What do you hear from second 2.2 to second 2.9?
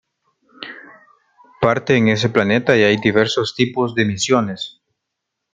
planeta y